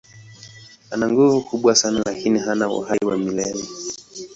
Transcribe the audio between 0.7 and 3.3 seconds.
Ana nguvu kubwa sana lakini hana uhai wa